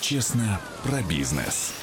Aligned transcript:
Честно 0.00 0.58
про 0.82 1.02
бизнес. 1.02 1.74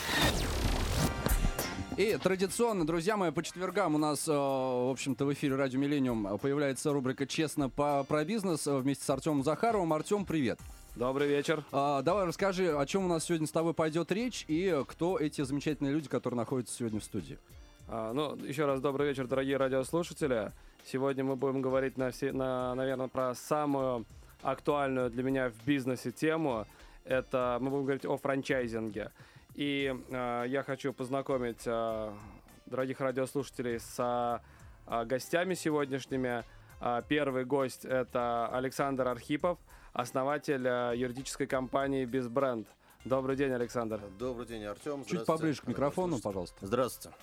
И 1.97 2.17
традиционно, 2.21 2.85
друзья 2.85 3.15
мои, 3.15 3.31
по 3.31 3.43
четвергам 3.43 3.95
у 3.95 3.97
нас, 3.99 4.27
э, 4.27 4.31
в 4.31 4.91
общем-то, 4.91 5.25
в 5.25 5.33
эфире 5.33 5.55
Радио 5.55 5.79
Миллениум 5.79 6.37
появляется 6.39 6.91
рубрика 6.91 7.27
«Честно 7.27 7.69
по, 7.69 8.03
про 8.03 8.25
бизнес» 8.25 8.65
вместе 8.65 9.03
с 9.05 9.09
Артемом 9.09 9.43
Захаровым. 9.43 9.93
Артем, 9.93 10.25
привет. 10.25 10.59
Добрый 10.95 11.27
вечер. 11.27 11.63
А, 11.71 12.01
давай 12.01 12.25
расскажи, 12.25 12.75
о 12.75 12.85
чем 12.87 13.05
у 13.05 13.07
нас 13.07 13.25
сегодня 13.25 13.45
с 13.45 13.51
тобой 13.51 13.75
пойдет 13.75 14.11
речь 14.11 14.45
и 14.47 14.83
кто 14.87 15.19
эти 15.19 15.43
замечательные 15.43 15.93
люди, 15.93 16.09
которые 16.09 16.37
находятся 16.37 16.75
сегодня 16.75 16.99
в 16.99 17.03
студии. 17.03 17.37
А, 17.87 18.13
ну, 18.13 18.35
еще 18.35 18.65
раз 18.65 18.81
добрый 18.81 19.07
вечер, 19.07 19.27
дорогие 19.27 19.57
радиослушатели. 19.57 20.51
Сегодня 20.85 21.23
мы 21.23 21.35
будем 21.35 21.61
говорить, 21.61 21.97
на 21.97 22.09
все, 22.11 22.31
на, 22.31 22.73
наверное, 22.73 23.09
про 23.09 23.35
самую 23.35 24.05
актуальную 24.41 25.09
для 25.09 25.23
меня 25.23 25.49
в 25.49 25.65
бизнесе 25.65 26.11
тему. 26.11 26.65
Это 27.07 27.57
мы 27.61 27.69
будем 27.69 27.83
говорить 27.83 28.05
о 28.05 28.17
франчайзинге. 28.17 29.11
И 29.55 29.95
э, 30.09 30.45
я 30.47 30.63
хочу 30.63 30.93
познакомить 30.93 31.63
э, 31.65 32.13
дорогих 32.65 32.99
радиослушателей 32.99 33.79
с 33.79 34.41
э, 34.85 35.05
гостями 35.05 35.53
сегодняшними. 35.53 36.43
Э, 36.81 37.01
первый 37.07 37.45
гость 37.45 37.85
это 37.85 38.47
Александр 38.47 39.07
Архипов, 39.07 39.57
основатель 39.93 40.67
э, 40.67 40.93
юридической 40.95 41.47
компании 41.47 42.05
«Безбренд». 42.05 42.67
Добрый 43.05 43.37
день, 43.37 43.53
Александр. 43.53 44.01
Добрый 44.19 44.45
день, 44.45 44.65
Артем. 44.65 45.05
Чуть 45.05 45.25
поближе 45.25 45.61
к 45.61 45.67
микрофону, 45.67 46.19
пожалуйста. 46.19 46.57
Здравствуйте. 46.65 47.15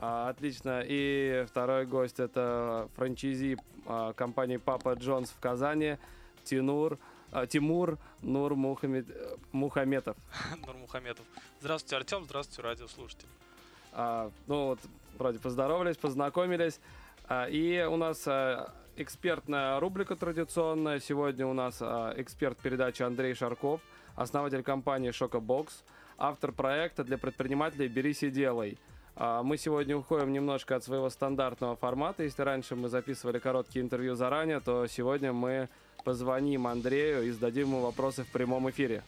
А, 0.00 0.30
отлично. 0.30 0.82
И 0.84 1.44
второй 1.46 1.84
гость 1.84 2.20
это 2.20 2.88
франчайзи 2.96 3.58
а, 3.86 4.14
компании 4.14 4.56
Папа 4.56 4.94
Джонс 4.94 5.30
в 5.30 5.38
Казани, 5.40 5.98
Тинур. 6.44 6.98
А, 7.34 7.48
Тимур 7.48 7.98
Нур 8.22 8.54
Мухаммед, 8.54 9.06
Мухаметов. 9.50 10.16
Нур 10.64 10.76
Мухаметов. 10.76 11.26
Здравствуйте, 11.60 11.96
Артем. 11.96 12.24
Здравствуйте, 12.24 12.62
радиослушатели. 12.62 13.28
А, 13.92 14.30
ну 14.46 14.66
вот, 14.66 14.78
вроде 15.18 15.40
поздоровались, 15.40 15.96
познакомились. 15.96 16.78
А, 17.26 17.48
и 17.48 17.82
у 17.82 17.96
нас 17.96 18.22
а, 18.28 18.72
экспертная 18.94 19.80
рубрика 19.80 20.14
традиционная. 20.14 21.00
Сегодня 21.00 21.44
у 21.44 21.54
нас 21.54 21.78
а, 21.80 22.14
эксперт 22.16 22.56
передачи 22.58 23.02
Андрей 23.02 23.34
Шарков, 23.34 23.80
основатель 24.14 24.62
компании 24.62 25.10
Шокобокс, 25.10 25.82
автор 26.16 26.52
проекта 26.52 27.02
для 27.02 27.18
предпринимателей 27.18 27.88
«Берись 27.88 28.22
и 28.22 28.30
делай». 28.30 28.78
А, 29.16 29.42
мы 29.42 29.56
сегодня 29.56 29.96
уходим 29.96 30.32
немножко 30.32 30.76
от 30.76 30.84
своего 30.84 31.10
стандартного 31.10 31.74
формата. 31.74 32.22
Если 32.22 32.42
раньше 32.42 32.76
мы 32.76 32.88
записывали 32.88 33.40
короткие 33.40 33.84
интервью 33.84 34.14
заранее, 34.14 34.60
то 34.60 34.86
сегодня 34.86 35.32
мы 35.32 35.68
позвоним 36.02 36.66
Андрею 36.66 37.26
и 37.26 37.30
зададим 37.30 37.68
ему 37.68 37.80
вопросы 37.80 38.24
в 38.24 38.28
прямом 38.28 38.68
эфире. 38.70 39.02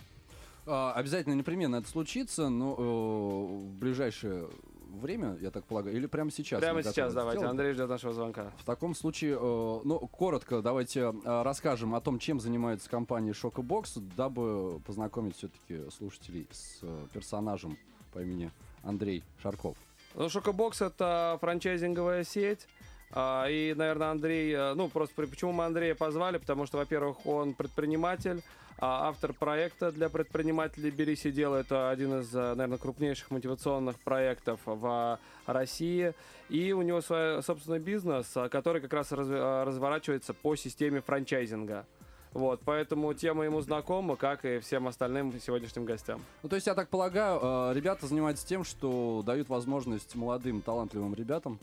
А, 0.67 0.93
обязательно, 0.93 1.35
непременно 1.35 1.77
это 1.77 1.89
случится, 1.89 2.49
но 2.49 2.75
э, 2.77 2.83
в 2.83 3.79
ближайшее 3.79 4.49
время, 4.97 5.37
я 5.41 5.51
так 5.51 5.65
полагаю, 5.65 5.97
или 5.97 6.07
прямо 6.07 6.31
сейчас? 6.31 6.61
Прямо 6.61 6.83
сейчас, 6.83 7.15
давайте. 7.15 7.39
Сделать? 7.39 7.51
Андрей 7.51 7.73
ждет 7.73 7.89
нашего 7.89 8.13
звонка. 8.13 8.53
В 8.59 8.65
таком 8.65 8.95
случае, 8.95 9.37
э, 9.41 9.81
ну, 9.85 9.99
коротко 10.11 10.63
давайте 10.63 11.01
э, 11.01 11.43
расскажем 11.43 11.95
о 11.95 12.01
том, 12.01 12.19
чем 12.19 12.41
занимается 12.41 12.91
компания 12.91 13.33
Шокобокс, 13.33 13.95
дабы 14.17 14.81
познакомить 14.81 15.37
все-таки 15.37 15.91
слушателей 15.91 16.49
с 16.51 16.79
э, 16.83 17.07
персонажем 17.13 17.79
по 18.13 18.21
имени 18.21 18.51
Андрей 18.83 19.23
Шарков. 19.43 19.77
Ну, 20.15 20.29
Шокобокс 20.29 20.81
это 20.81 21.39
франчайзинговая 21.41 22.25
сеть. 22.25 22.67
А, 23.13 23.47
и, 23.49 23.75
наверное, 23.75 24.11
Андрей, 24.11 24.53
э, 24.53 24.75
ну, 24.75 24.89
просто 24.89 25.15
почему 25.27 25.53
мы 25.53 25.65
Андрея 25.65 25.95
позвали, 25.95 26.39
потому 26.39 26.67
что, 26.67 26.79
во-первых, 26.79 27.25
он 27.27 27.55
предприниматель, 27.55 28.43
а 28.79 29.09
автор 29.09 29.33
проекта 29.33 29.91
для 29.91 30.11
предпринимателей 30.11 30.91
«Берись 30.91 31.25
и 31.25 31.31
делай»— 31.31 31.61
это 31.63 31.91
один 31.91 32.21
из, 32.21 32.35
э, 32.35 32.55
наверное, 32.55 32.79
крупнейших 32.79 33.31
мотивационных 33.31 33.99
проектов 34.01 34.61
в 34.65 35.19
России. 35.47 36.13
И 36.49 36.73
у 36.73 36.83
него 36.83 37.01
свой 37.01 37.43
собственный 37.43 37.79
бизнес, 37.79 38.37
э, 38.37 38.49
который 38.49 38.83
как 38.83 38.93
раз 38.93 39.13
разворачивается 39.13 40.35
по 40.35 40.57
системе 40.57 41.01
франчайзинга. 41.01 41.87
Вот, 42.33 42.61
поэтому 42.67 43.15
тема 43.15 43.45
ему 43.45 43.63
знакома, 43.63 44.17
как 44.17 44.45
и 44.45 44.59
всем 44.59 44.89
остальным 44.89 45.33
сегодняшним 45.41 45.87
гостям. 45.87 46.21
Ну, 46.43 46.51
то 46.51 46.57
есть, 46.57 46.67
я 46.67 46.75
так 46.75 46.91
полагаю, 46.91 47.73
ребята 47.73 48.07
занимаются 48.07 48.47
тем, 48.47 48.63
что 48.63 49.23
дают 49.25 49.49
возможность 49.49 50.15
молодым, 50.17 50.61
талантливым 50.61 51.15
ребятам 51.15 51.59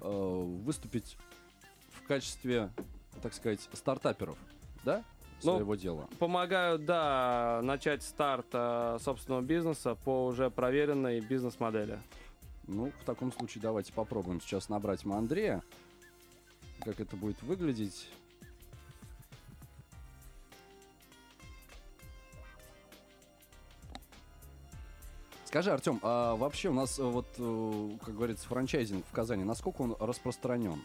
выступить 0.00 1.16
в 1.92 2.06
качестве, 2.06 2.70
так 3.22 3.34
сказать, 3.34 3.60
стартаперов, 3.72 4.38
да? 4.84 5.04
Ну, 5.42 5.56
своего 5.56 5.74
ну, 5.74 5.80
дела. 5.80 6.08
Помогают, 6.18 6.86
да, 6.86 7.60
начать 7.62 8.02
старт 8.02 8.46
э, 8.52 8.98
собственного 9.02 9.42
бизнеса 9.42 9.94
по 9.94 10.26
уже 10.26 10.50
проверенной 10.50 11.20
бизнес-модели. 11.20 11.98
Ну, 12.66 12.90
в 13.00 13.04
таком 13.04 13.32
случае 13.32 13.60
давайте 13.62 13.92
попробуем 13.92 14.40
сейчас 14.40 14.68
набрать 14.68 15.04
мы 15.04 15.16
Андрея. 15.16 15.62
Как 16.84 17.00
это 17.00 17.16
будет 17.16 17.42
выглядеть. 17.42 18.08
Скажи, 25.56 25.70
Артем, 25.70 26.00
а 26.02 26.36
вообще 26.36 26.68
у 26.68 26.74
нас 26.74 26.98
э, 26.98 27.02
вот, 27.02 27.24
э, 27.38 27.90
как 28.04 28.14
говорится, 28.14 28.46
франчайзинг 28.46 29.06
в 29.06 29.10
Казани, 29.10 29.42
насколько 29.42 29.80
он 29.80 29.96
распространен? 29.98 30.82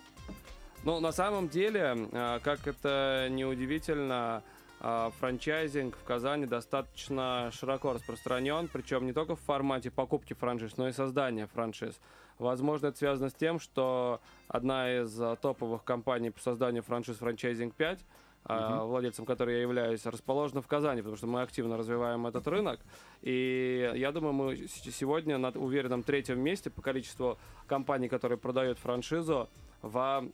Ну, 0.86 1.02
на 1.02 1.12
самом 1.12 1.50
деле, 1.50 2.08
э, 2.10 2.40
как 2.42 2.66
это 2.66 3.28
неудивительно, 3.30 4.44
франчайзинг 4.80 5.98
в 5.98 6.04
Казани 6.06 6.46
достаточно 6.46 7.52
широко 7.52 7.92
распространен, 7.92 8.70
причем 8.72 9.06
не 9.06 9.12
только 9.12 9.36
в 9.36 9.42
формате 9.42 9.92
покупки 9.92 10.34
франшиз, 10.34 10.78
но 10.78 10.88
и 10.88 10.94
создания 10.94 11.48
франшиз. 11.48 12.00
Возможно, 12.40 12.88
это 12.88 12.98
связано 12.98 13.30
с 13.30 13.34
тем, 13.34 13.60
что 13.60 14.22
одна 14.48 15.02
из 15.02 15.14
топовых 15.42 15.84
компаний 15.84 16.30
по 16.30 16.40
созданию 16.40 16.82
франшиз 16.82 17.18
франчайзинг 17.18 17.76
5 17.76 18.00
Uh-huh. 18.44 18.88
владельцем 18.88 19.26
которой 19.26 19.58
я 19.58 19.62
являюсь, 19.62 20.04
расположена 20.06 20.62
в 20.62 20.68
Казани, 20.68 21.02
потому 21.02 21.16
что 21.16 21.28
мы 21.28 21.42
активно 21.42 21.78
развиваем 21.78 22.26
этот 22.26 22.48
рынок. 22.48 22.80
И 23.22 23.92
я 23.96 24.12
думаю, 24.12 24.34
мы 24.34 24.68
сегодня 24.68 25.38
на 25.38 25.50
уверенном 25.50 26.02
третьем 26.02 26.40
месте 26.40 26.72
по 26.72 26.82
количеству 26.82 27.38
компаний, 27.68 28.10
которые 28.10 28.40
продают 28.40 28.80
франшизу 28.80 29.48
в 29.84 30.26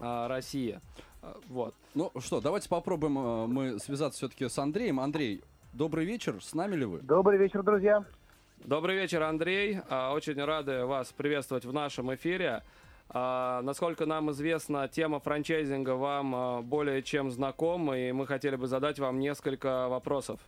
а, 0.00 0.28
России. 0.28 0.80
А, 1.22 1.36
вот. 1.48 1.74
Ну 1.94 2.10
что, 2.18 2.40
давайте 2.40 2.68
попробуем 2.68 3.18
а, 3.18 3.46
мы 3.46 3.78
связаться 3.78 4.18
все-таки 4.18 4.48
с 4.48 4.58
Андреем. 4.58 4.98
Андрей, 4.98 5.42
добрый 5.72 6.06
вечер, 6.06 6.42
с 6.42 6.54
нами 6.54 6.76
ли 6.76 6.84
вы? 6.86 7.00
Добрый 7.00 7.38
вечер, 7.38 7.62
друзья. 7.62 8.04
Добрый 8.64 8.96
вечер, 8.96 9.22
Андрей. 9.22 9.80
Очень 9.88 10.42
рады 10.42 10.84
вас 10.84 11.12
приветствовать 11.12 11.64
в 11.64 11.72
нашем 11.72 12.12
эфире. 12.14 12.62
А, 13.10 13.62
насколько 13.62 14.04
нам 14.04 14.30
известно, 14.32 14.86
тема 14.86 15.18
франчайзинга 15.18 15.94
вам 15.94 16.34
а, 16.34 16.62
более 16.62 17.02
чем 17.02 17.30
знакома, 17.30 17.98
и 17.98 18.12
мы 18.12 18.26
хотели 18.26 18.56
бы 18.56 18.66
задать 18.66 18.98
вам 18.98 19.18
несколько 19.18 19.88
вопросов. 19.88 20.40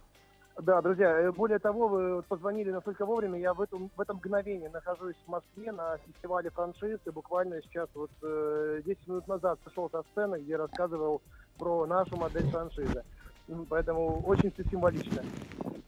Да, 0.60 0.82
друзья, 0.82 1.18
э, 1.18 1.32
более 1.32 1.58
того, 1.58 1.88
вы 1.88 2.22
позвонили 2.22 2.70
настолько 2.70 3.06
вовремя, 3.06 3.38
я 3.38 3.54
в 3.54 3.62
этом, 3.62 3.90
в 3.96 4.00
этом 4.00 4.16
мгновении 4.18 4.68
нахожусь 4.68 5.16
в 5.24 5.30
Москве 5.30 5.72
на 5.72 5.96
фестивале 5.98 6.50
франшиз, 6.50 7.00
и 7.06 7.10
буквально 7.10 7.62
сейчас, 7.62 7.88
вот 7.94 8.10
10 8.20 8.22
э, 8.22 8.94
минут 9.06 9.26
назад 9.26 9.58
сошел 9.64 9.88
со 9.88 10.02
сцены, 10.10 10.36
где 10.36 10.56
рассказывал 10.56 11.22
про 11.58 11.86
нашу 11.86 12.16
модель 12.16 12.46
франшизы. 12.50 13.04
Поэтому 13.70 14.22
очень 14.26 14.52
все 14.52 14.64
символично. 14.64 15.22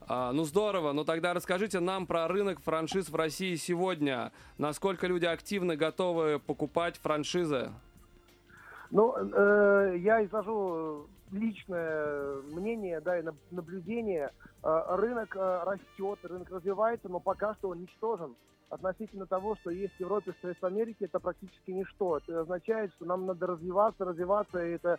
А, 0.08 0.32
ну 0.32 0.44
здорово, 0.44 0.92
ну 0.92 1.04
тогда 1.04 1.34
расскажите 1.34 1.80
нам 1.80 2.06
про 2.06 2.28
рынок 2.28 2.60
франшиз 2.60 3.08
в 3.08 3.14
России 3.14 3.54
сегодня. 3.56 4.32
Насколько 4.58 5.06
люди 5.06 5.26
активно 5.26 5.76
готовы 5.76 6.38
покупать 6.38 6.96
франшизы? 6.98 7.70
Ну, 8.90 9.14
э, 9.16 9.96
я 9.98 10.24
изложу 10.24 11.06
личное 11.30 12.42
мнение, 12.52 13.00
да, 13.00 13.18
и 13.18 13.24
наблюдение. 13.50 14.30
Э, 14.62 14.96
рынок 14.96 15.34
э, 15.34 15.62
растет, 15.64 16.18
рынок 16.24 16.50
развивается, 16.50 17.08
но 17.08 17.18
пока 17.20 17.54
что 17.54 17.70
он 17.70 17.82
ничтожен. 17.82 18.34
Относительно 18.68 19.26
того, 19.26 19.56
что 19.56 19.70
есть 19.70 19.94
в 19.94 20.00
Европе, 20.00 20.32
что 20.38 20.48
есть 20.48 20.60
в 20.60 20.66
Америке, 20.66 21.04
это 21.04 21.20
практически 21.20 21.70
ничто. 21.70 22.18
Это 22.18 22.40
означает, 22.40 22.92
что 22.96 23.04
нам 23.04 23.26
надо 23.26 23.46
развиваться, 23.46 24.04
развиваться, 24.04 24.64
и 24.64 24.72
это 24.72 24.98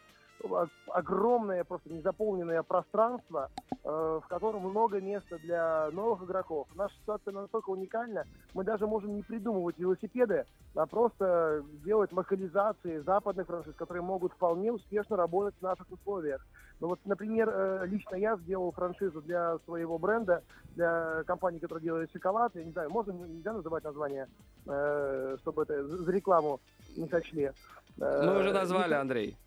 огромное, 0.87 1.63
просто 1.63 1.91
незаполненное 1.91 2.63
пространство, 2.63 3.49
э, 3.83 4.19
в 4.23 4.27
котором 4.27 4.63
много 4.63 5.01
места 5.01 5.37
для 5.39 5.89
новых 5.91 6.23
игроков. 6.23 6.67
Наша 6.75 6.95
ситуация 6.95 7.33
настолько 7.33 7.69
уникальна, 7.69 8.25
мы 8.53 8.63
даже 8.63 8.87
можем 8.87 9.15
не 9.15 9.23
придумывать 9.23 9.77
велосипеды, 9.77 10.45
а 10.75 10.85
просто 10.85 11.63
делать 11.83 12.11
локализации 12.11 12.99
западных 12.99 13.47
франшиз, 13.47 13.75
которые 13.75 14.03
могут 14.03 14.33
вполне 14.33 14.71
успешно 14.71 15.15
работать 15.15 15.55
в 15.59 15.61
наших 15.61 15.89
условиях. 15.91 16.45
Ну 16.79 16.89
вот, 16.89 16.99
например, 17.05 17.49
э, 17.49 17.85
лично 17.85 18.15
я 18.15 18.35
сделал 18.37 18.71
франшизу 18.71 19.21
для 19.21 19.57
своего 19.65 19.97
бренда, 19.97 20.43
для 20.75 21.23
компании, 21.25 21.59
которая 21.59 21.83
делает 21.83 22.11
шоколад. 22.11 22.53
Я 22.55 22.63
не 22.63 22.71
знаю, 22.71 22.89
можно 22.89 23.11
нельзя 23.11 23.53
называть 23.53 23.83
название, 23.83 24.27
э, 24.67 25.37
чтобы 25.41 25.63
это 25.63 25.83
за 25.85 26.11
рекламу 26.11 26.59
не 26.97 27.07
сочли. 27.07 27.51
Мы 27.97 28.39
уже 28.39 28.51
назвали, 28.51 28.95
Андрей. 28.95 29.37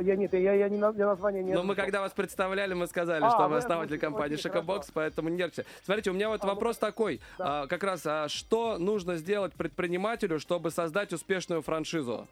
Я 0.00 0.16
нет, 0.16 0.32
я, 0.32 0.52
я, 0.54 0.68
не, 0.68 0.78
я 0.78 1.06
название 1.06 1.42
не 1.42 1.52
Но 1.52 1.58
мы 1.58 1.72
озвучил. 1.72 1.82
когда 1.84 2.00
вас 2.00 2.12
представляли, 2.12 2.74
мы 2.74 2.86
сказали, 2.86 3.24
А, 3.24 3.30
что 3.30 3.48
вы 3.48 3.56
основатель 3.56 3.98
компании 3.98 4.36
Шокобокс, 4.36 4.90
поэтому 4.92 5.28
не 5.28 5.36
нервничайте. 5.36 5.68
Смотрите, 5.82 6.10
у 6.10 6.14
меня 6.14 6.28
вот 6.28 6.42
А, 6.42 6.46
ну, 6.46 6.52
вопрос 6.54 6.78
такой. 6.78 7.20
да. 7.38 7.62
а, 7.62 7.66
как 7.66 7.82
раз, 7.82 8.06
а 8.06 8.28
что 8.28 8.78
нужно 8.78 9.16
сделать 9.16 9.54
предпринимателю, 9.54 10.38
чтобы 10.38 10.70
создать 10.70 11.12
успешную 11.12 11.62
франшизу? 11.62 12.28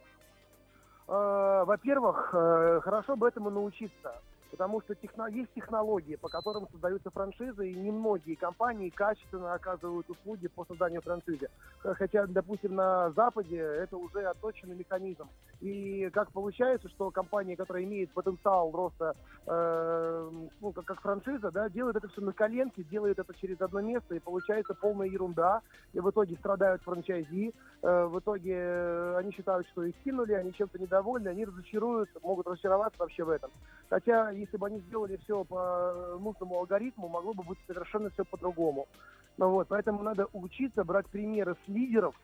Э, 1.08 1.64
Во-первых, 1.66 2.30
э, 2.32 2.80
хорошо 2.82 3.16
бы 3.16 3.28
этому 3.28 3.50
научиться. 3.50 4.14
Потому 4.50 4.80
что 4.82 4.94
техно- 4.94 5.30
есть 5.30 5.52
технологии, 5.54 6.16
по 6.16 6.28
которым 6.28 6.68
создаются 6.70 7.10
франшизы, 7.10 7.70
и 7.70 7.74
немногие 7.74 8.36
компании 8.36 8.90
качественно 8.90 9.54
оказывают 9.54 10.08
услуги 10.08 10.48
по 10.48 10.64
созданию 10.64 11.02
франшизы. 11.02 11.48
Хотя, 11.82 12.26
допустим, 12.26 12.74
на 12.74 13.10
Западе 13.12 13.58
это 13.58 13.96
уже 13.96 14.24
отточенный 14.24 14.76
механизм. 14.76 15.28
И 15.60 16.10
как 16.12 16.30
получается, 16.32 16.88
что 16.88 17.10
компания, 17.10 17.56
которая 17.56 17.84
имеет 17.84 18.10
потенциал 18.12 18.70
роста 18.72 19.14
э, 19.46 20.30
ну, 20.60 20.72
как, 20.72 20.84
как 20.84 21.00
франшиза, 21.00 21.50
да, 21.50 21.68
делает 21.68 21.96
это 21.96 22.08
все 22.08 22.20
на 22.20 22.32
коленке, 22.32 22.82
делает 22.84 23.18
это 23.18 23.32
через 23.34 23.60
одно 23.60 23.80
место, 23.80 24.14
и 24.14 24.20
получается 24.20 24.74
полная 24.74 25.08
ерунда. 25.08 25.62
И 25.92 26.00
в 26.00 26.10
итоге 26.10 26.36
страдают 26.36 26.82
франчайзи, 26.82 27.54
э, 27.82 28.04
в 28.04 28.18
итоге 28.18 28.54
э, 28.54 29.16
они 29.16 29.32
считают, 29.32 29.66
что 29.68 29.84
их 29.84 29.94
кинули, 30.04 30.32
они 30.32 30.52
чем-то 30.52 30.78
недовольны, 30.78 31.28
они 31.28 31.44
разочаруются, 31.44 32.18
могут 32.22 32.46
разочароваться 32.46 32.98
вообще 32.98 33.24
в 33.24 33.30
этом. 33.30 33.50
Хотя, 33.88 34.30
если 34.36 34.56
бы 34.56 34.66
они 34.66 34.80
сделали 34.80 35.16
все 35.24 35.44
по 35.44 36.18
нужному 36.20 36.58
алгоритму, 36.58 37.08
могло 37.08 37.32
бы 37.34 37.42
быть 37.42 37.58
совершенно 37.66 38.10
все 38.10 38.24
по-другому. 38.24 38.88
Ну 39.36 39.50
вот, 39.50 39.68
поэтому 39.68 40.02
надо 40.02 40.26
учиться 40.32 40.84
брать 40.84 41.06
примеры 41.06 41.56
с 41.64 41.68
лидеров. 41.68 42.14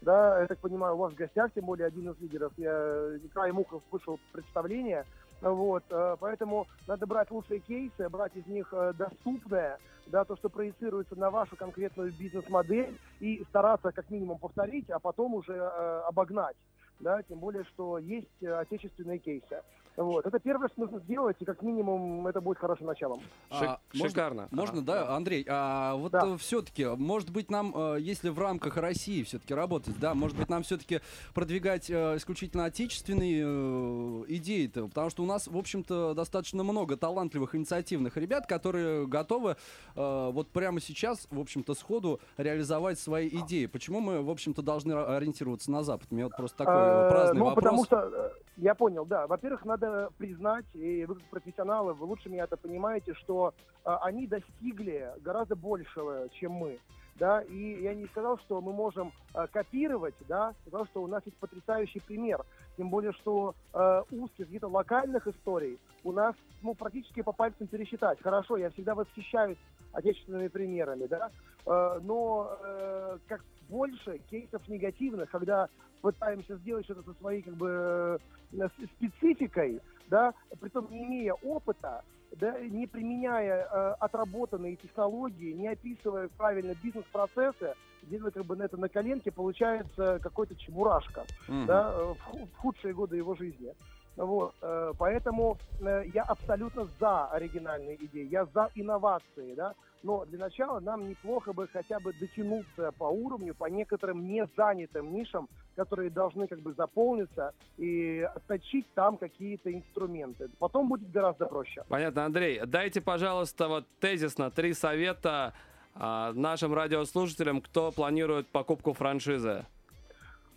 Да, 0.00 0.40
я 0.40 0.46
так 0.46 0.58
понимаю, 0.58 0.94
у 0.94 0.98
вас 0.98 1.12
в 1.12 1.16
гостях, 1.16 1.52
тем 1.54 1.66
более 1.66 1.86
один 1.86 2.10
из 2.10 2.18
лидеров. 2.20 2.52
Я 2.56 3.18
краем 3.32 3.60
уха 3.60 3.80
слышал 3.90 4.18
представление. 4.32 5.04
Вот, 5.40 5.82
э, 5.90 6.16
поэтому 6.20 6.66
надо 6.86 7.06
брать 7.06 7.30
лучшие 7.30 7.60
кейсы, 7.60 8.08
брать 8.08 8.34
из 8.36 8.46
них 8.46 8.68
э, 8.72 8.92
доступное, 8.96 9.78
да, 10.06 10.24
то, 10.24 10.36
что 10.36 10.48
проецируется 10.48 11.16
на 11.16 11.30
вашу 11.30 11.56
конкретную 11.56 12.12
бизнес-модель, 12.12 12.96
и 13.18 13.44
стараться 13.48 13.90
как 13.90 14.08
минимум 14.10 14.38
повторить, 14.38 14.88
а 14.90 15.00
потом 15.00 15.34
уже 15.34 15.54
э, 15.54 16.02
обогнать. 16.06 16.56
Да, 17.00 17.22
тем 17.24 17.40
более, 17.40 17.64
что 17.64 17.98
есть 17.98 18.40
э, 18.40 18.52
отечественные 18.52 19.18
кейсы. 19.18 19.62
Вот. 19.96 20.26
Это 20.26 20.38
первое, 20.38 20.68
что 20.68 20.80
нужно 20.82 21.00
сделать, 21.00 21.36
и 21.40 21.44
как 21.44 21.62
минимум 21.62 22.26
это 22.26 22.40
будет 22.40 22.58
хорошим 22.58 22.86
началом. 22.86 23.20
А, 23.50 23.78
шикарно. 23.92 24.48
Можно, 24.50 24.82
да, 24.82 25.14
Андрей, 25.14 25.44
а 25.48 25.94
вот 25.96 26.12
Да. 26.12 26.36
все-таки, 26.38 26.86
может 26.86 27.30
быть, 27.30 27.50
нам, 27.50 27.72
э, 27.74 27.96
если 28.00 28.30
в 28.30 28.38
рамках 28.38 28.76
России 28.76 29.22
все-таки 29.22 29.54
работать, 29.54 29.98
да, 30.00 30.14
может 30.14 30.36
быть, 30.36 30.48
нам 30.48 30.62
все-таки 30.62 31.00
продвигать 31.34 31.90
э, 31.90 32.16
исключительно 32.16 32.64
отечественные 32.64 33.42
э, 33.44 34.24
идеи-то, 34.28 34.88
потому 34.88 35.10
что 35.10 35.22
у 35.22 35.26
нас, 35.26 35.46
в 35.46 35.56
общем-то, 35.56 36.14
достаточно 36.14 36.62
много 36.64 36.96
талантливых, 36.96 37.54
инициативных 37.54 38.16
ребят, 38.16 38.46
которые 38.46 39.06
готовы 39.06 39.56
э, 39.94 40.30
вот 40.32 40.48
прямо 40.48 40.80
сейчас, 40.80 41.26
в 41.30 41.38
общем-то, 41.38 41.74
сходу 41.74 42.20
реализовать 42.36 42.98
свои 42.98 43.28
идеи. 43.28 43.66
Почему 43.66 44.00
мы, 44.00 44.22
в 44.22 44.30
общем-то, 44.30 44.62
должны 44.62 44.92
ориентироваться 44.92 45.70
на 45.70 45.82
Запад? 45.82 46.10
Мне 46.10 46.24
вот 46.24 46.36
просто 46.36 46.56
такой 46.58 46.72
Э, 46.74 47.10
праздный 47.10 47.38
ну, 47.38 47.44
вопрос. 47.46 47.64
потому 47.64 47.84
что, 47.84 47.96
э, 47.96 48.30
я 48.56 48.74
понял, 48.74 49.04
да. 49.04 49.26
Во-первых, 49.26 49.64
надо 49.64 50.10
признать, 50.18 50.66
и 50.74 51.04
вы 51.06 51.16
как 51.16 51.24
профессионалы, 51.24 51.94
вы 51.94 52.06
лучше 52.06 52.28
меня 52.28 52.44
это 52.44 52.56
понимаете, 52.56 53.14
что 53.14 53.54
э, 53.84 53.96
они 54.02 54.26
достигли 54.26 55.12
гораздо 55.20 55.56
большего, 55.56 56.28
чем 56.30 56.52
мы. 56.52 56.78
Да, 57.16 57.42
и 57.42 57.82
я 57.82 57.94
не 57.94 58.06
сказал, 58.06 58.38
что 58.38 58.60
мы 58.60 58.72
можем 58.72 59.12
э, 59.34 59.46
копировать, 59.52 60.14
да, 60.28 60.54
сказал, 60.62 60.86
что 60.86 61.02
у 61.02 61.06
нас 61.06 61.22
есть 61.26 61.36
потрясающий 61.36 62.00
пример. 62.00 62.44
Тем 62.76 62.88
более, 62.88 63.12
что 63.12 63.54
э, 63.72 64.02
узких 64.10 64.46
каких-то 64.46 64.68
локальных 64.68 65.26
историй 65.28 65.78
у 66.04 66.12
нас 66.12 66.34
ну, 66.62 66.74
практически 66.74 67.20
по 67.22 67.32
пальцам 67.32 67.66
пересчитать. 67.66 68.20
Хорошо, 68.22 68.56
я 68.56 68.70
всегда 68.70 68.94
восхищаюсь 68.94 69.58
отечественными 69.92 70.48
примерами, 70.48 71.06
да, 71.06 71.30
э, 71.66 72.00
но 72.02 72.56
э, 72.62 73.18
как 73.26 73.44
больше 73.68 74.18
кейсов 74.30 74.66
негативных, 74.68 75.30
когда 75.30 75.68
пытаемся 76.00 76.56
сделать 76.56 76.84
что-то 76.84 77.02
со 77.02 77.18
своей 77.18 77.42
как 77.42 77.54
бы 77.54 78.20
э, 78.52 78.68
спецификой, 78.96 79.80
да, 80.08 80.34
притом 80.60 80.90
не 80.90 81.04
имея 81.04 81.34
опыта, 81.34 82.02
да, 82.36 82.58
не 82.60 82.86
применяя 82.86 83.64
э, 83.64 83.94
отработанные 84.00 84.76
технологии, 84.76 85.52
не 85.52 85.68
описывая 85.68 86.28
правильно 86.36 86.74
бизнес-процессы, 86.74 87.74
делая 88.02 88.30
как 88.30 88.44
бы 88.44 88.56
на 88.56 88.64
это 88.64 88.76
на 88.76 88.88
коленке, 88.88 89.30
получается 89.30 90.18
какой-то 90.22 90.56
чебурашка 90.56 91.26
Мгм. 91.46 91.66
да, 91.66 91.92
в 91.92 92.16
в 92.16 92.56
худшие 92.56 92.94
годы 92.94 93.16
его 93.16 93.34
жизни. 93.34 93.74
Вот, 94.16 94.54
э, 94.60 94.92
поэтому 94.98 95.56
э, 95.80 96.04
я 96.12 96.22
абсолютно 96.22 96.86
за 97.00 97.26
оригинальные 97.26 97.96
идеи, 98.04 98.28
я 98.30 98.44
за 98.46 98.68
инновации, 98.74 99.54
да, 99.54 99.74
но 100.02 100.24
для 100.26 100.38
начала 100.38 100.80
нам 100.80 101.08
неплохо 101.08 101.52
бы 101.52 101.68
хотя 101.68 101.98
бы 102.00 102.12
дотянуться 102.12 102.92
по 102.98 103.04
уровню, 103.04 103.54
по 103.54 103.66
некоторым 103.66 104.26
незанятым 104.28 105.14
нишам, 105.14 105.48
которые 105.76 106.10
должны 106.10 106.46
как 106.46 106.60
бы 106.60 106.72
заполниться 106.74 107.54
и 107.78 108.20
отточить 108.34 108.86
там 108.94 109.16
какие-то 109.16 109.72
инструменты. 109.72 110.50
Потом 110.58 110.88
будет 110.88 111.10
гораздо 111.10 111.46
проще. 111.46 111.84
Понятно, 111.88 112.24
Андрей, 112.24 112.60
дайте, 112.66 113.00
пожалуйста, 113.00 113.68
вот 113.68 113.86
тезисно 114.00 114.50
три 114.50 114.74
совета 114.74 115.54
а, 115.94 116.32
нашим 116.32 116.74
радиослушателям, 116.74 117.60
кто 117.60 117.92
планирует 117.92 118.48
покупку 118.48 118.92
франшизы. 118.92 119.64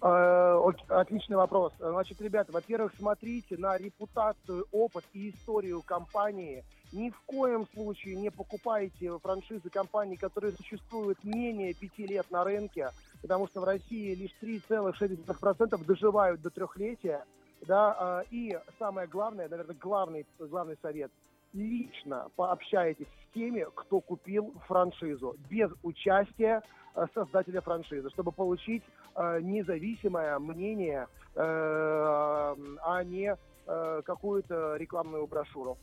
Э, 0.07 0.62
Отличный 0.90 1.36
вопрос. 1.36 1.74
Значит, 1.80 2.22
ребята, 2.22 2.52
во-первых, 2.52 2.94
смотрите 2.96 3.57
на 3.57 3.75
репутацию, 3.75 4.68
опыт 4.72 5.04
и 5.13 5.31
историю 5.31 5.81
компании. 5.81 6.63
Ни 6.94 7.10
в 7.10 7.19
коем 7.22 7.68
случае 7.74 8.16
не 8.16 8.30
покупайте 8.30 9.18
франшизы 9.18 9.68
компаний, 9.72 10.16
которые 10.16 10.54
существуют 10.54 11.24
менее 11.24 11.74
пяти 11.74 12.06
лет 12.06 12.30
на 12.30 12.44
рынке, 12.44 12.92
потому 13.24 13.48
что 13.48 13.62
в 13.62 13.63
России 13.63 14.13
лишь 14.13 14.36
3,6% 14.44 15.84
доживают 15.84 16.40
до 16.40 16.52
трехлетия. 16.52 17.25
Да, 17.62 18.22
э, 18.22 18.28
и 18.30 18.60
самое 18.78 19.07
главное, 19.07 19.50
наверное, 19.50 19.75
главный, 19.75 20.28
главный 20.38 20.78
совет– 20.84 21.10
лично 21.56 22.28
пообщайтесь 22.36 23.07
с 23.07 23.34
теми, 23.34 23.66
кто 23.75 24.02
купил 24.02 24.54
франшизу, 24.68 25.36
без 25.50 25.72
участия 25.84 26.62
э, 26.96 27.06
создателя 27.13 27.62
франшизы, 27.62 28.10
чтобы 28.12 28.31
получить 28.31 28.84
э, 29.16 29.40
независимое 29.42 30.38
мнение, 30.40 31.07
э, 31.36 31.40
а 31.40 33.04
не 33.04 33.36
э, 33.68 34.02
какую-то 34.06 34.75
рекламную 34.75 35.25
брошюру. 35.28 35.78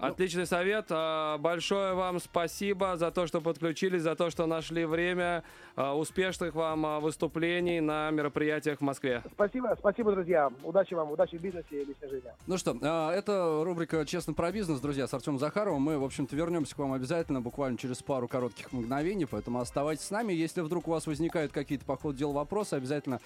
Отличный 0.00 0.46
совет. 0.46 0.86
А, 0.88 1.36
Большое 1.38 1.94
вам 1.94 2.20
спасибо 2.20 2.96
за 2.96 3.10
то, 3.10 3.26
что 3.26 3.42
подключились, 3.42 4.02
за 4.02 4.14
то, 4.16 4.30
что 4.30 4.46
нашли 4.46 4.86
время. 4.86 5.44
А, 5.76 5.94
Успешных 5.94 6.54
вам 6.54 6.86
а, 6.86 7.00
выступлений 7.00 7.80
на 7.80 8.10
мероприятиях 8.10 8.78
в 8.78 8.80
Москве. 8.80 9.22
Спасибо, 9.34 9.76
спасибо, 9.78 10.12
друзья. 10.12 10.50
Удачи 10.64 10.94
вам, 10.94 11.10
удачи 11.10 11.36
в 11.36 11.42
бизнесе 11.42 11.82
и 11.82 11.84
личной 11.84 12.08
жизни. 12.08 12.30
Ну 12.46 12.56
что, 12.56 12.74
это 12.80 13.60
рубрика 13.62 14.06
«Честно 14.06 14.32
про 14.32 14.50
бизнес», 14.50 14.80
друзья, 14.80 15.06
с 15.06 15.12
Артемом 15.12 15.38
Захаровым. 15.38 15.82
Мы, 15.82 15.98
в 15.98 16.04
общем-то, 16.04 16.34
вернемся 16.34 16.74
к 16.74 16.78
вам 16.78 16.94
обязательно 16.94 17.42
буквально 17.42 17.76
через 17.76 18.02
пару 18.02 18.26
коротких 18.26 18.72
мгновений, 18.72 19.26
поэтому 19.26 19.60
оставайтесь 19.60 20.04
с 20.04 20.10
нами. 20.10 20.32
Если 20.32 20.62
вдруг 20.62 20.88
у 20.88 20.92
вас 20.92 21.06
возникают 21.06 21.52
какие-то 21.52 21.84
по 21.84 21.98
ходу 21.98 22.16
дела 22.16 22.32
вопросы, 22.32 22.72
обязательно 22.74 23.20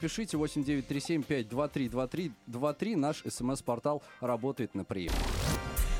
пишите 0.00 0.36
8937-523-2323. 0.36 2.96
Наш 2.96 3.24
смс-портал 3.24 4.02
работает 4.20 4.74
на 4.74 4.84
прием. 4.84 5.12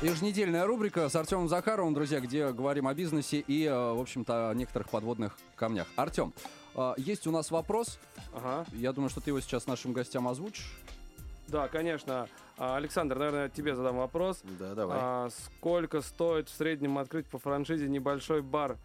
Еженедельная 0.03 0.65
рубрика 0.67 1.07
с 1.07 1.15
Артемом 1.15 1.47
Захаровым, 1.47 1.93
друзья, 1.93 2.19
где 2.19 2.51
говорим 2.51 2.89
о 2.89 2.93
бизнесе 2.93 3.39
и, 3.39 3.65
а, 3.65 3.93
в 3.93 4.01
общем-то, 4.01 4.49
о 4.49 4.53
некоторых 4.53 4.89
подводных 4.89 5.37
камнях. 5.55 5.87
Артем, 5.95 6.33
а, 6.75 6.93
есть 6.97 7.25
у 7.25 7.31
нас 7.31 7.51
вопрос. 7.51 7.99
Ага. 8.33 8.65
Я 8.73 8.91
думаю, 8.91 9.09
что 9.09 9.21
ты 9.21 9.29
его 9.29 9.39
сейчас 9.39 9.65
нашим 9.65 9.93
гостям 9.93 10.27
озвучишь. 10.27 10.69
Да, 11.47 11.69
конечно. 11.69 12.27
А, 12.57 12.75
Александр, 12.75 13.17
наверное, 13.17 13.47
тебе 13.47 13.77
задам 13.77 13.95
вопрос. 13.95 14.41
Да, 14.59 14.75
давай. 14.75 14.97
А, 14.99 15.29
сколько 15.29 16.01
стоит 16.01 16.49
в 16.49 16.57
среднем 16.57 16.97
открыть 16.97 17.27
по 17.27 17.37
франшизе 17.37 17.87
небольшой 17.87 18.41
бар 18.41 18.75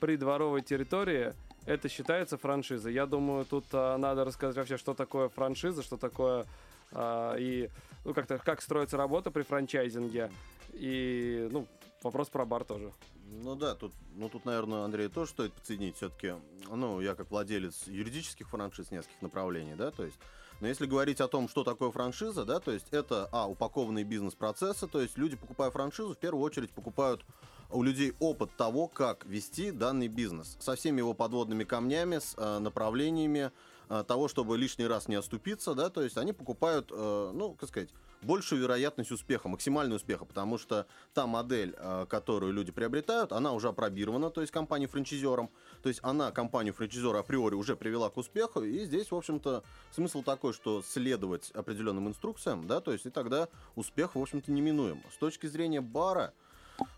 при 0.00 0.16
дворовой 0.16 0.62
территории? 0.62 1.34
Это 1.66 1.90
считается 1.90 2.38
франшизой. 2.38 2.94
Я 2.94 3.04
думаю, 3.04 3.44
тут 3.44 3.66
а, 3.72 3.98
надо 3.98 4.24
рассказать 4.24 4.56
вообще, 4.56 4.78
что 4.78 4.94
такое 4.94 5.28
франшиза, 5.28 5.82
что 5.82 5.98
такое 5.98 6.46
а, 6.92 7.34
и 7.36 7.70
ну 8.04 8.14
как-то 8.14 8.38
как 8.38 8.62
строится 8.62 8.96
работа 8.96 9.30
при 9.30 9.42
франчайзинге. 9.42 10.30
И 10.72 11.48
ну 11.50 11.66
вопрос 12.02 12.28
про 12.28 12.44
бар 12.44 12.64
тоже. 12.64 12.92
Ну 13.28 13.56
да, 13.56 13.74
тут, 13.74 13.92
ну 14.14 14.28
тут, 14.28 14.44
наверное, 14.44 14.84
Андрей 14.84 15.08
тоже 15.08 15.30
стоит 15.30 15.52
подсоединить 15.52 15.96
все-таки. 15.96 16.34
Ну, 16.70 17.00
я 17.00 17.14
как 17.14 17.30
владелец 17.30 17.86
юридических 17.86 18.48
франшиз 18.48 18.90
нескольких 18.90 19.20
направлений, 19.20 19.74
да, 19.74 19.90
то 19.90 20.04
есть. 20.04 20.16
Но 20.60 20.68
если 20.68 20.86
говорить 20.86 21.20
о 21.20 21.28
том, 21.28 21.50
что 21.50 21.64
такое 21.64 21.90
франшиза, 21.90 22.46
да, 22.46 22.60
то 22.60 22.72
есть 22.72 22.86
это, 22.90 23.28
а, 23.30 23.46
упакованные 23.46 24.04
бизнес-процессы, 24.04 24.86
то 24.86 25.02
есть 25.02 25.18
люди, 25.18 25.36
покупая 25.36 25.70
франшизу, 25.70 26.14
в 26.14 26.18
первую 26.18 26.42
очередь 26.42 26.70
покупают 26.70 27.26
у 27.70 27.82
людей 27.82 28.14
опыт 28.20 28.50
того, 28.56 28.88
как 28.88 29.26
вести 29.26 29.70
данный 29.70 30.08
бизнес 30.08 30.56
со 30.60 30.74
всеми 30.74 30.98
его 30.98 31.12
подводными 31.12 31.64
камнями, 31.64 32.20
с 32.20 32.34
э, 32.38 32.58
направлениями, 32.58 33.50
того, 33.88 34.28
чтобы 34.28 34.58
лишний 34.58 34.86
раз 34.86 35.08
не 35.08 35.14
оступиться, 35.14 35.74
да, 35.74 35.90
то 35.90 36.02
есть 36.02 36.16
они 36.16 36.32
покупают, 36.32 36.90
э, 36.90 37.30
ну, 37.34 37.54
как 37.54 37.68
сказать, 37.68 37.90
большую 38.22 38.60
вероятность 38.62 39.12
успеха, 39.12 39.48
максимальный 39.48 39.96
успеха, 39.96 40.24
потому 40.24 40.58
что 40.58 40.86
та 41.14 41.26
модель, 41.26 41.74
э, 41.76 42.06
которую 42.08 42.52
люди 42.52 42.72
приобретают, 42.72 43.32
она 43.32 43.52
уже 43.52 43.68
опробирована, 43.68 44.30
то 44.30 44.40
есть 44.40 44.52
компанией-франчизером, 44.52 45.50
то 45.82 45.88
есть 45.88 46.00
она 46.02 46.32
компанию-франчизера 46.32 47.20
априори 47.20 47.54
уже 47.54 47.76
привела 47.76 48.10
к 48.10 48.16
успеху, 48.16 48.62
и 48.62 48.84
здесь, 48.84 49.10
в 49.10 49.14
общем-то, 49.14 49.62
смысл 49.92 50.22
такой, 50.22 50.52
что 50.52 50.82
следовать 50.82 51.50
определенным 51.52 52.08
инструкциям, 52.08 52.66
да, 52.66 52.80
то 52.80 52.92
есть 52.92 53.06
и 53.06 53.10
тогда 53.10 53.48
успех, 53.74 54.14
в 54.14 54.20
общем-то, 54.20 54.50
неминуем. 54.50 55.02
С 55.12 55.16
точки 55.18 55.46
зрения 55.46 55.80
бара, 55.80 56.32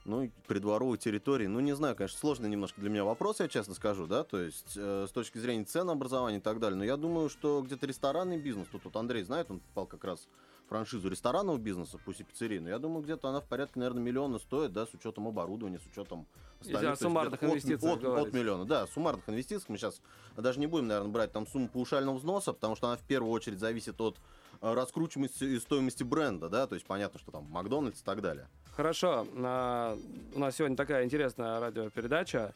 ну, 0.04 0.30
придворовой 0.46 0.98
территории, 0.98 1.46
ну, 1.46 1.60
не 1.60 1.74
знаю, 1.74 1.96
конечно, 1.96 2.18
сложный 2.18 2.48
немножко 2.48 2.80
для 2.80 2.90
меня 2.90 3.04
вопрос, 3.04 3.40
я 3.40 3.48
честно 3.48 3.74
скажу, 3.74 4.06
да, 4.06 4.24
то 4.24 4.40
есть 4.40 4.74
э, 4.76 5.06
с 5.08 5.12
точки 5.12 5.38
зрения 5.38 5.64
ценообразования 5.64 6.38
и 6.38 6.42
так 6.42 6.60
далее, 6.60 6.76
но 6.78 6.84
я 6.84 6.96
думаю, 6.96 7.28
что 7.28 7.62
где-то 7.62 7.86
ресторанный 7.86 8.38
бизнес, 8.38 8.68
тут 8.70 8.84
вот 8.84 8.96
Андрей 8.96 9.22
знает, 9.22 9.50
он 9.50 9.60
попал 9.60 9.86
как 9.86 10.04
раз 10.04 10.28
франшизу 10.68 11.08
ресторанного 11.08 11.56
бизнеса, 11.58 11.98
пусть 12.04 12.20
и 12.20 12.24
пиццерии, 12.24 12.58
но 12.58 12.68
я 12.68 12.78
думаю, 12.78 13.02
где-то 13.02 13.28
она 13.28 13.40
в 13.40 13.44
порядке, 13.46 13.78
наверное, 13.80 14.02
миллиона 14.02 14.38
стоит, 14.38 14.72
да, 14.72 14.86
с 14.86 14.94
учетом 14.94 15.26
оборудования, 15.26 15.78
с 15.78 15.86
учетом 15.86 16.26
Если 16.62 16.76
о 16.86 16.90
есть 16.90 17.02
суммарных 17.02 17.42
от- 17.42 17.48
инвестициях 17.50 17.94
от, 17.96 18.00
говорить. 18.00 18.28
от 18.28 18.34
миллиона, 18.34 18.64
да, 18.66 18.86
суммарных 18.86 19.28
инвестиций, 19.28 19.64
мы 19.68 19.78
сейчас 19.78 20.00
даже 20.36 20.60
не 20.60 20.66
будем, 20.66 20.88
наверное, 20.88 21.10
брать 21.10 21.32
там 21.32 21.46
сумму 21.46 21.68
паушального 21.68 22.16
взноса, 22.16 22.52
потому 22.52 22.76
что 22.76 22.88
она 22.88 22.96
в 22.96 23.02
первую 23.02 23.32
очередь 23.32 23.58
зависит 23.58 24.00
от 24.00 24.18
э, 24.60 24.74
раскручиваемости 24.74 25.44
и 25.44 25.58
стоимости 25.58 26.02
бренда, 26.02 26.48
да, 26.48 26.66
то 26.66 26.74
есть 26.74 26.86
понятно, 26.86 27.18
что 27.18 27.32
там 27.32 27.44
Макдональдс 27.44 28.00
и 28.00 28.04
так 28.04 28.20
далее. 28.20 28.48
Хорошо. 28.76 29.26
а, 29.36 29.98
У 30.34 30.38
нас 30.38 30.56
сегодня 30.56 30.76
такая 30.76 31.04
интересная 31.04 31.58
радиопередача. 31.60 32.52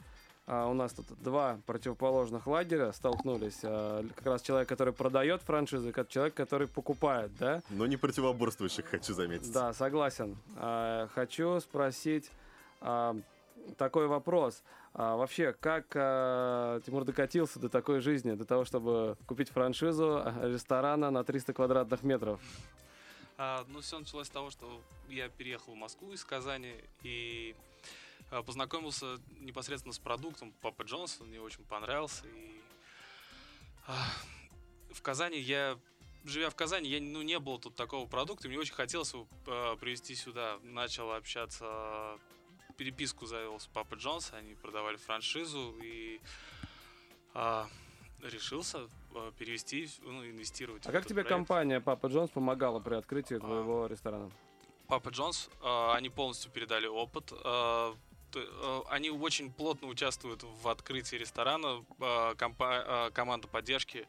А, 0.52 0.66
У 0.66 0.75
нас 0.75 0.92
тут 0.92 1.06
два 1.23 1.59
противоположных 1.64 2.47
лагеря 2.47 2.92
столкнулись. 2.92 3.61
А, 3.62 4.04
Как 4.14 4.26
раз 4.26 4.42
человек, 4.42 4.68
который 4.68 4.92
продает 4.92 5.40
франшизы, 5.40 5.88
и 5.88 6.09
человек, 6.11 6.35
который 6.35 6.68
покупает, 6.68 7.35
да? 7.38 7.62
Но 7.71 7.87
не 7.87 7.97
противоборствующих, 7.97 8.85
хочу 8.85 9.14
заметить. 9.14 9.50
Да, 9.50 9.73
согласен. 9.73 10.37
А, 10.56 11.09
Хочу 11.14 11.59
спросить 11.61 12.30
а, 12.82 13.16
такой 13.78 14.09
вопрос. 14.09 14.62
А, 14.92 15.16
Вообще, 15.16 15.54
как 15.59 15.87
а, 15.94 16.82
Тимур 16.85 17.04
докатился 17.04 17.59
до 17.59 17.71
такой 17.71 18.00
жизни, 18.00 18.32
до 18.32 18.44
того, 18.44 18.66
чтобы 18.66 19.16
купить 19.26 19.49
франшизу 19.49 20.21
а, 20.23 20.35
ресторана 20.42 21.11
на 21.11 21.25
300 21.25 21.54
квадратных 21.54 22.02
метров? 22.02 22.40
А, 23.38 23.64
ну, 23.68 23.80
все 23.80 23.99
началось 23.99 24.26
с 24.26 24.30
того, 24.30 24.50
что 24.50 24.82
я 25.09 25.30
переехал 25.30 25.73
в 25.73 25.76
Москву 25.76 26.12
из 26.12 26.23
Казани 26.26 26.75
и 27.02 27.56
познакомился 28.41 29.19
непосредственно 29.41 29.93
с 29.93 29.99
продуктом 29.99 30.55
Папа 30.62 30.83
Джонс. 30.83 31.21
Он 31.21 31.29
мне 31.29 31.41
очень 31.41 31.65
понравился. 31.65 32.27
И 32.27 32.61
а, 33.87 34.07
в 34.91 35.03
Казани 35.03 35.39
я, 35.39 35.79
живя 36.25 36.49
в 36.49 36.55
Казани, 36.55 36.89
я 36.89 37.01
ну, 37.01 37.21
не 37.21 37.39
было 37.39 37.59
тут 37.61 37.75
такого 37.75 38.07
продукта. 38.07 38.49
Мне 38.49 38.59
очень 38.59 38.75
хотелось 38.75 39.12
его 39.12 39.29
а, 39.47 39.77
привезти 39.77 40.15
сюда. 40.15 40.59
Начал 40.62 41.12
общаться, 41.12 42.19
переписку 42.79 43.27
завел 43.27 43.61
с 43.61 43.67
Папа 43.67 43.97
Джонс. 43.97 44.33
Они 44.33 44.55
продавали 44.55 44.97
франшизу 44.97 45.77
и 45.83 46.21
а, 47.35 47.69
решился 48.23 48.89
а, 49.15 49.31
перевести, 49.33 49.91
ну, 50.01 50.25
инвестировать. 50.25 50.87
А 50.87 50.93
как 50.93 51.05
тебе 51.05 51.17
проект. 51.23 51.29
компания 51.29 51.81
Папа 51.81 52.07
Джонс 52.07 52.31
помогала 52.31 52.81
при 52.81 52.95
открытии 52.95 53.37
А. 53.37 53.41
твоего 53.41 53.87
ресторана? 53.87 54.31
Папа 54.89 55.09
Джонс, 55.09 55.49
э, 55.62 55.93
они 55.95 56.11
полностью 56.11 56.51
передали 56.51 56.87
опыт. 56.87 57.33
э, 57.33 57.37
э, 57.43 57.95
Они 58.89 59.11
очень 59.11 59.53
плотно 59.53 59.89
участвуют 59.89 60.43
в 60.43 60.69
открытии 60.69 61.17
ресторана. 61.17 61.85
э, 62.01 62.35
компа- 62.37 63.09
э, 63.09 63.11
Команда 63.12 63.49
поддержки 63.49 64.07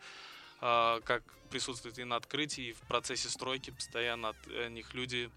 э, 0.62 1.00
как 1.03 1.24
присутствует 1.50 2.00
и 2.00 2.03
на 2.03 2.15
открытии, 2.15 2.70
и 2.70 2.74
в 2.74 2.80
процессе 2.88 3.30
стройки. 3.30 3.72
Постоянно 3.72 4.30
от 4.30 4.38
э, 4.48 4.70
них 4.70 4.94
люди 4.94 5.30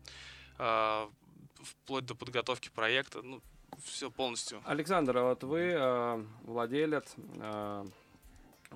э, 0.59 1.07
вплоть 1.63 2.07
до 2.07 2.15
подготовки 2.15 2.69
проекта. 2.71 3.23
Ну, 3.23 3.43
все 3.85 4.11
полностью. 4.11 4.63
Александр, 4.65 5.17
а 5.19 5.25
вот 5.31 5.43
вы 5.45 5.61
э, 5.75 6.25
владелец, 6.45 7.15
э, 7.17 7.85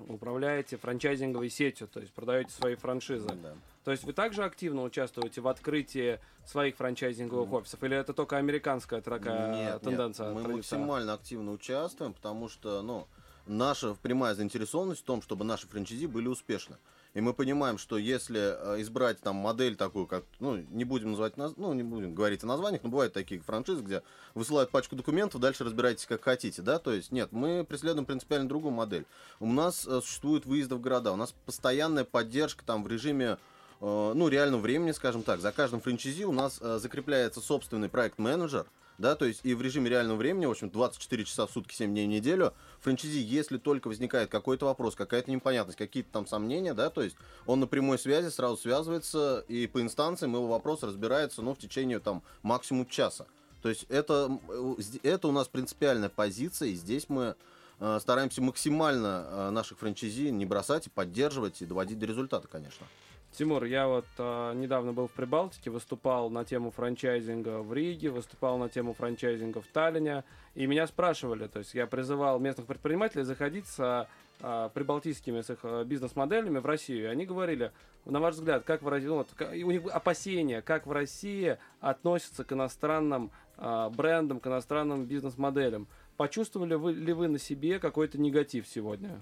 управляете 0.07 0.77
франчайзинговой 0.77 1.49
сетью, 1.49 1.87
то 1.87 1.99
есть 1.99 2.13
продаете 2.13 2.51
свои 2.51 2.75
франшизы. 2.75 3.29
Да. 3.29 3.55
То 3.83 3.91
есть 3.91 4.03
вы 4.03 4.13
также 4.13 4.43
активно 4.43 4.83
участвуете 4.83 5.41
в 5.41 5.47
открытии 5.47 6.19
своих 6.45 6.75
франчайзинговых 6.75 7.51
офисов? 7.51 7.83
Или 7.83 7.97
это 7.97 8.13
только 8.13 8.37
американская 8.37 9.01
такая 9.01 9.53
Нет, 9.55 9.81
тенденция? 9.81 10.27
нет, 10.27 10.35
мы 10.35 10.43
традиция? 10.43 10.77
максимально 10.77 11.13
активно 11.13 11.51
участвуем, 11.51 12.13
потому 12.13 12.47
что, 12.47 12.81
ну, 12.83 13.07
наша 13.47 13.95
прямая 13.95 14.35
заинтересованность 14.35 15.01
в 15.01 15.05
том, 15.05 15.21
чтобы 15.23 15.45
наши 15.45 15.67
франчайзи 15.67 16.05
были 16.05 16.27
успешны. 16.27 16.77
И 17.13 17.19
мы 17.19 17.33
понимаем, 17.33 17.77
что 17.77 17.97
если 17.97 18.39
э, 18.39 18.81
избрать 18.83 19.19
там 19.19 19.35
модель 19.35 19.75
такую, 19.75 20.07
как, 20.07 20.23
ну, 20.39 20.55
не 20.55 20.85
будем 20.85 21.09
называть, 21.11 21.33
наз- 21.33 21.55
ну, 21.57 21.73
не 21.73 21.83
будем 21.83 22.15
говорить 22.15 22.41
о 22.43 22.47
названиях, 22.47 22.83
но 22.83 22.89
бывают 22.89 23.11
такие 23.13 23.41
франшизы, 23.41 23.81
где 23.81 24.01
высылают 24.33 24.69
пачку 24.71 24.95
документов, 24.95 25.41
дальше 25.41 25.65
разбирайтесь 25.65 26.05
как 26.05 26.23
хотите, 26.23 26.61
да, 26.61 26.79
то 26.79 26.93
есть, 26.93 27.11
нет, 27.11 27.33
мы 27.33 27.65
преследуем 27.65 28.05
принципиально 28.05 28.47
другую 28.47 28.73
модель. 28.73 29.05
У 29.41 29.47
нас 29.47 29.85
э, 29.85 29.99
существуют 30.01 30.45
выезды 30.45 30.75
в 30.75 30.79
города, 30.79 31.11
у 31.11 31.17
нас 31.17 31.33
постоянная 31.45 32.05
поддержка 32.05 32.63
там 32.63 32.81
в 32.81 32.87
режиме 32.87 33.37
ну, 33.81 34.27
реального 34.27 34.61
времени, 34.61 34.91
скажем 34.91 35.23
так. 35.23 35.41
За 35.41 35.51
каждым 35.51 35.81
франчайзи 35.81 36.23
у 36.23 36.31
нас 36.31 36.59
э, 36.61 36.79
закрепляется 36.79 37.41
собственный 37.41 37.89
проект-менеджер, 37.89 38.67
да, 38.97 39.15
то 39.15 39.25
есть 39.25 39.41
и 39.43 39.53
в 39.55 39.61
режиме 39.61 39.89
реального 39.89 40.17
времени, 40.17 40.45
в 40.45 40.51
общем, 40.51 40.69
24 40.69 41.25
часа 41.25 41.47
в 41.47 41.51
сутки, 41.51 41.73
7 41.73 41.91
дней 41.91 42.05
в 42.05 42.09
неделю, 42.09 42.53
франчайзи, 42.81 43.17
если 43.17 43.57
только 43.57 43.87
возникает 43.87 44.29
какой-то 44.29 44.67
вопрос, 44.67 44.95
какая-то 44.95 45.31
непонятность, 45.31 45.77
какие-то 45.77 46.11
там 46.11 46.27
сомнения, 46.27 46.73
да, 46.73 46.89
то 46.89 47.01
есть 47.01 47.15
он 47.47 47.59
на 47.59 47.67
прямой 47.67 47.97
связи 47.97 48.29
сразу 48.29 48.57
связывается, 48.57 49.43
и 49.47 49.65
по 49.65 49.81
инстанциям 49.81 50.33
его 50.33 50.47
вопрос 50.47 50.83
разбирается, 50.83 51.41
ну, 51.41 51.55
в 51.55 51.57
течение 51.57 51.99
там 51.99 52.21
максимум 52.43 52.85
часа. 52.85 53.25
То 53.61 53.69
есть 53.69 53.85
это, 53.89 54.39
э, 54.49 54.75
это 55.03 55.27
у 55.27 55.31
нас 55.31 55.47
принципиальная 55.47 56.09
позиция, 56.09 56.69
и 56.69 56.73
здесь 56.73 57.05
мы 57.09 57.35
э, 57.79 57.99
стараемся 57.99 58.41
максимально 58.41 59.25
э, 59.27 59.49
наших 59.49 59.79
франчайзи 59.79 60.29
не 60.29 60.45
бросать 60.45 60.87
и 60.87 60.89
поддерживать, 60.89 61.61
и 61.61 61.65
доводить 61.65 61.99
до 61.99 62.05
результата, 62.05 62.47
конечно. 62.47 62.85
Тимур, 63.31 63.63
я 63.63 63.87
вот 63.87 64.05
э, 64.17 64.53
недавно 64.55 64.91
был 64.91 65.07
в 65.07 65.11
Прибалтике, 65.11 65.69
выступал 65.69 66.29
на 66.29 66.43
тему 66.43 66.69
франчайзинга 66.69 67.61
в 67.61 67.73
Риге, 67.73 68.09
выступал 68.09 68.57
на 68.57 68.67
тему 68.67 68.93
франчайзинга 68.93 69.61
в 69.61 69.67
Таллине, 69.67 70.25
и 70.53 70.67
меня 70.67 70.85
спрашивали, 70.85 71.47
то 71.47 71.59
есть 71.59 71.73
я 71.73 71.87
призывал 71.87 72.39
местных 72.39 72.67
предпринимателей 72.67 73.23
заходить 73.23 73.67
с 73.67 74.07
э, 74.41 74.69
прибалтийскими 74.73 75.41
с 75.41 75.49
их 75.49 75.59
э, 75.63 75.85
бизнес-моделями 75.85 76.59
в 76.59 76.65
Россию, 76.65 77.03
и 77.03 77.05
они 77.05 77.25
говорили, 77.25 77.71
на 78.03 78.19
ваш 78.19 78.35
взгляд, 78.35 78.63
как 78.65 78.81
в 78.81 78.89
России, 78.89 79.07
ну, 79.07 79.25
у 79.39 79.71
них 79.71 79.83
опасения, 79.87 80.61
как 80.61 80.85
в 80.85 80.91
России 80.91 81.57
относятся 81.79 82.43
к 82.43 82.51
иностранным 82.51 83.31
э, 83.57 83.89
брендам, 83.95 84.41
к 84.41 84.47
иностранным 84.47 85.05
бизнес-моделям. 85.05 85.87
Почувствовали 86.17 86.75
вы, 86.75 86.93
ли 86.93 87.13
вы 87.13 87.29
на 87.29 87.39
себе 87.39 87.79
какой-то 87.79 88.19
негатив 88.19 88.67
сегодня? 88.67 89.21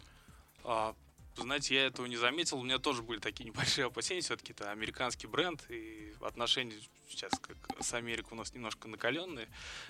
А, 0.64 0.96
знаете, 1.42 1.76
я 1.76 1.86
этого 1.88 2.06
не 2.06 2.18
заметил. 2.18 2.58
У 2.60 2.64
меня 2.64 2.80
тоже 2.80 3.02
были 3.04 3.20
такие 3.20 3.46
небольшие 3.46 3.86
опасения. 3.88 4.22
Все-таки 4.22 4.54
это 4.54 4.72
американский 4.72 5.28
бренд, 5.28 5.64
и 5.70 6.14
отношения 6.22 6.76
сейчас 7.10 7.32
как 7.42 7.58
с 7.84 7.94
Америкой 7.94 8.34
у 8.34 8.36
нас 8.36 8.54
немножко 8.54 8.88
накаленные. 8.88 9.48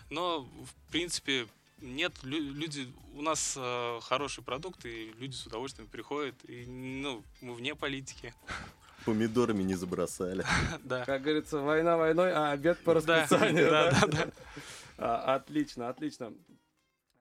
Но, 0.09 0.41
в 0.41 0.91
принципе, 0.91 1.47
нет, 1.81 2.13
лю- 2.23 2.53
люди, 2.53 2.91
у 3.13 3.21
нас 3.21 3.53
э, 3.57 3.99
хороший 4.01 4.43
продукт, 4.43 4.85
и 4.85 5.13
люди 5.17 5.35
с 5.35 5.45
удовольствием 5.47 5.87
приходят. 5.89 6.35
И, 6.47 6.65
ну, 6.65 7.23
мы 7.41 7.53
вне 7.53 7.75
политики. 7.75 8.33
Помидорами 9.05 9.63
не 9.63 9.75
забросали. 9.75 10.45
Да. 10.83 11.05
Как 11.05 11.21
говорится, 11.21 11.59
война 11.59 11.95
войной, 11.97 12.33
а 12.33 12.51
обед 12.51 12.77
по 12.83 12.99
Да, 13.01 13.21
расписанию. 13.21 13.69
да, 13.69 13.91
да? 13.91 13.99
да, 14.01 14.07
да. 14.25 14.31
А, 15.01 15.35
Отлично, 15.35 15.87
отлично. 15.87 16.33